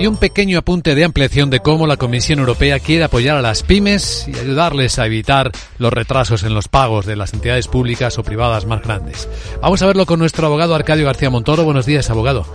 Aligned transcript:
Y 0.00 0.06
un 0.06 0.16
pequeño 0.16 0.58
apunte 0.58 0.94
de 0.94 1.04
ampliación 1.04 1.50
de 1.50 1.60
cómo 1.60 1.86
la 1.86 1.98
Comisión 1.98 2.38
Europea 2.38 2.78
quiere 2.78 3.04
apoyar 3.04 3.36
a 3.36 3.42
las 3.42 3.62
pymes 3.62 4.26
y 4.26 4.34
ayudarles 4.34 4.98
a 4.98 5.04
evitar 5.04 5.52
los 5.76 5.92
retrasos 5.92 6.42
en 6.42 6.54
los 6.54 6.68
pagos 6.68 7.04
de 7.04 7.16
las 7.16 7.34
entidades 7.34 7.68
públicas 7.68 8.16
o 8.16 8.22
privadas 8.22 8.64
más 8.64 8.80
grandes. 8.80 9.28
Vamos 9.60 9.82
a 9.82 9.86
verlo 9.86 10.06
con 10.06 10.18
nuestro 10.18 10.46
abogado 10.46 10.74
Arcadio 10.74 11.04
García 11.04 11.28
Montoro. 11.28 11.64
Buenos 11.64 11.84
días, 11.84 12.08
abogado. 12.08 12.46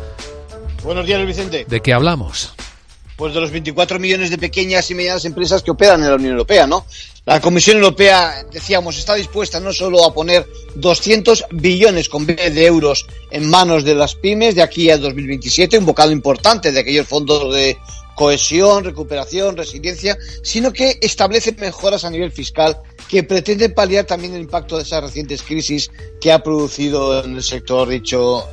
Buenos 0.83 1.05
días, 1.05 1.23
Vicente. 1.23 1.65
¿De 1.69 1.81
qué 1.81 1.93
hablamos? 1.93 2.55
Pues 3.15 3.33
de 3.33 3.39
los 3.39 3.51
24 3.51 3.97
millones 3.97 4.29
de 4.29 4.37
pequeñas 4.37 4.89
y 4.91 4.95
medianas 4.95 5.25
empresas 5.25 5.63
que 5.63 5.71
operan 5.71 6.01
en 6.01 6.09
la 6.09 6.15
Unión 6.15 6.33
Europea, 6.33 6.67
¿no? 6.67 6.85
La 7.25 7.41
Comisión 7.41 7.77
Europea, 7.77 8.45
decíamos, 8.51 8.97
está 8.97 9.15
dispuesta 9.15 9.59
no 9.59 9.73
solo 9.73 10.05
a 10.05 10.13
poner 10.13 10.45
200 10.75 11.45
billones 11.51 12.07
con 12.07 12.25
B 12.25 12.35
de 12.35 12.65
euros 12.65 13.07
en 13.31 13.49
manos 13.49 13.83
de 13.83 13.95
las 13.95 14.15
pymes 14.15 14.53
de 14.53 14.61
aquí 14.61 14.91
al 14.91 15.01
2027, 15.01 15.79
un 15.79 15.85
bocado 15.85 16.11
importante 16.11 16.71
de 16.71 16.79
aquellos 16.81 17.07
fondos 17.07 17.53
de 17.53 17.77
cohesión, 18.15 18.83
recuperación, 18.83 19.57
resiliencia, 19.57 20.17
sino 20.43 20.71
que 20.71 20.97
establece 21.01 21.53
mejoras 21.53 22.05
a 22.05 22.09
nivel 22.09 22.31
fiscal 22.31 22.77
que 23.09 23.23
pretenden 23.23 23.73
paliar 23.73 24.05
también 24.05 24.33
el 24.33 24.41
impacto 24.41 24.77
de 24.77 24.83
esas 24.83 25.03
recientes 25.03 25.41
crisis 25.41 25.91
que 26.21 26.31
ha 26.31 26.43
producido 26.43 27.23
en 27.23 27.35
el 27.35 27.43
sector 27.43 27.87
dicho 27.87 28.47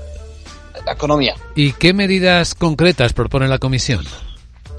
la 0.84 0.92
economía. 0.92 1.36
¿Y 1.54 1.72
qué 1.74 1.92
medidas 1.92 2.54
concretas 2.54 3.12
propone 3.12 3.48
la 3.48 3.58
Comisión? 3.58 4.04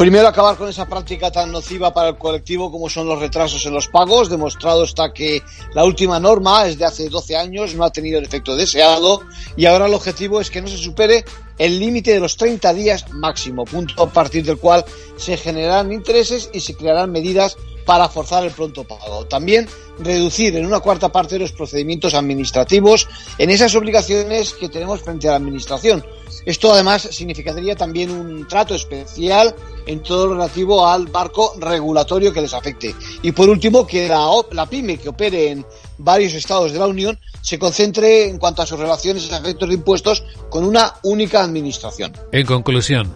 Primero, 0.03 0.27
acabar 0.27 0.57
con 0.57 0.67
esa 0.67 0.85
práctica 0.85 1.31
tan 1.31 1.49
nociva 1.49 1.93
para 1.93 2.09
el 2.09 2.17
colectivo 2.17 2.69
como 2.69 2.89
son 2.89 3.07
los 3.07 3.19
retrasos 3.19 3.65
en 3.65 3.73
los 3.73 3.87
pagos. 3.87 4.27
Demostrado 4.27 4.83
está 4.83 5.13
que 5.13 5.41
la 5.73 5.85
última 5.85 6.19
norma 6.19 6.67
es 6.67 6.77
de 6.77 6.83
hace 6.83 7.07
12 7.07 7.37
años, 7.37 7.73
no 7.73 7.85
ha 7.85 7.89
tenido 7.89 8.19
el 8.19 8.25
efecto 8.25 8.57
deseado 8.57 9.21
y 9.55 9.65
ahora 9.65 9.85
el 9.85 9.93
objetivo 9.93 10.41
es 10.41 10.49
que 10.49 10.61
no 10.61 10.67
se 10.67 10.75
supere 10.75 11.23
el 11.57 11.79
límite 11.79 12.11
de 12.11 12.19
los 12.19 12.35
30 12.35 12.73
días 12.73 13.13
máximo, 13.13 13.63
punto 13.63 14.03
a 14.03 14.09
partir 14.09 14.43
del 14.43 14.57
cual 14.57 14.83
se 15.15 15.37
generarán 15.37 15.93
intereses 15.93 16.49
y 16.51 16.59
se 16.59 16.75
crearán 16.75 17.09
medidas 17.09 17.55
para 17.85 18.09
forzar 18.09 18.43
el 18.43 18.51
pronto 18.51 18.83
pago. 18.83 19.25
También 19.27 19.69
reducir 19.99 20.55
en 20.57 20.65
una 20.65 20.81
cuarta 20.81 21.13
parte 21.13 21.39
los 21.39 21.53
procedimientos 21.53 22.13
administrativos 22.13 23.07
en 23.37 23.49
esas 23.49 23.73
obligaciones 23.75 24.53
que 24.53 24.67
tenemos 24.67 25.01
frente 25.01 25.29
a 25.29 25.31
la 25.31 25.37
Administración. 25.37 26.05
Esto 26.45 26.73
además 26.73 27.03
significaría 27.03 27.75
también 27.75 28.11
un 28.11 28.47
trato 28.47 28.75
especial 28.75 29.55
en 29.85 30.01
todo 30.01 30.27
lo 30.27 30.33
relativo 30.33 30.87
al 30.87 31.07
barco 31.07 31.53
regulatorio 31.59 32.33
que 32.33 32.41
les 32.41 32.53
afecte. 32.53 32.95
Y 33.21 33.31
por 33.31 33.49
último, 33.49 33.85
que 33.85 34.07
la, 34.07 34.27
la 34.51 34.65
pyme 34.65 34.97
que 34.97 35.09
opere 35.09 35.51
en 35.51 35.65
varios 35.97 36.33
estados 36.33 36.71
de 36.71 36.79
la 36.79 36.87
Unión 36.87 37.19
se 37.41 37.59
concentre 37.59 38.29
en 38.29 38.37
cuanto 38.37 38.61
a 38.61 38.65
sus 38.65 38.79
relaciones 38.79 39.27
y 39.29 39.33
efectos 39.33 39.67
de 39.67 39.75
impuestos 39.75 40.23
con 40.49 40.63
una 40.63 40.95
única 41.03 41.43
administración. 41.43 42.13
En 42.31 42.45
conclusión. 42.45 43.13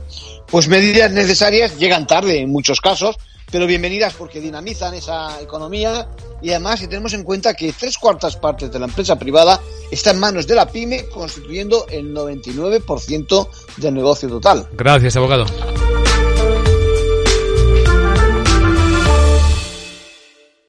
Pues 0.48 0.68
medidas 0.68 1.12
necesarias 1.12 1.78
llegan 1.78 2.08
tarde 2.08 2.40
en 2.40 2.52
muchos 2.52 2.80
casos, 2.82 3.18
pero 3.52 3.68
bienvenidas 3.68 4.14
porque 4.14 4.42
dinamizan 4.42 4.94
esa 4.94 5.42
economía 5.42 6.08
y 6.42 6.50
además 6.52 6.80
si 6.80 6.88
tenemos 6.88 7.14
en 7.14 7.24
cuenta 7.24 7.54
que 7.54 7.72
tres 7.74 7.98
cuartas 7.98 8.36
partes 8.36 8.72
de 8.72 8.80
la 8.80 8.86
empresa 8.86 9.18
privada 9.18 9.60
está 9.92 10.12
en 10.12 10.20
manos 10.20 10.46
de 10.48 10.56
la 10.56 10.68
pyme, 10.68 11.06
constituyendo 11.06 11.88
el 11.90 12.14
99% 12.14 13.48
del 13.78 13.94
negocio 13.94 14.30
total. 14.30 14.68
Gracias, 14.74 15.16
abogado. 15.16 15.46